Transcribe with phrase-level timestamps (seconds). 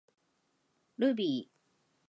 [0.97, 1.49] ルビー